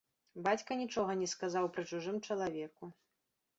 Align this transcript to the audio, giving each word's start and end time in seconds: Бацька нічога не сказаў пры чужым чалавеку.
Бацька 0.45 0.77
нічога 0.79 1.11
не 1.19 1.29
сказаў 1.35 1.69
пры 1.77 1.83
чужым 1.93 2.19
чалавеку. 2.27 2.93